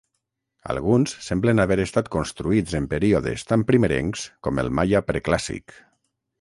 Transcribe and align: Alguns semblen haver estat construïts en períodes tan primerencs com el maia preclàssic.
Alguns 0.73 1.11
semblen 1.25 1.61
haver 1.65 1.77
estat 1.83 2.09
construïts 2.15 2.75
en 2.81 2.89
períodes 2.95 3.47
tan 3.53 3.69
primerencs 3.71 4.27
com 4.49 4.65
el 4.65 4.75
maia 4.81 5.07
preclàssic. 5.13 5.81